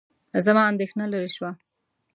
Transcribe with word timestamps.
زما 0.45 0.61
اندېښنه 0.71 1.05
لیرې 1.11 1.29
شوه. 1.35 1.51